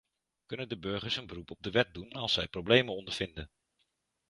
Kunnen 0.45 0.69
de 0.69 0.77
burgers 0.77 1.17
een 1.17 1.27
beroep 1.27 1.51
op 1.51 1.61
de 1.61 1.71
wet 1.71 1.93
doen 1.93 2.11
als 2.11 2.33
zij 2.33 2.47
problemen 2.47 2.95
ondervinden? 2.95 3.49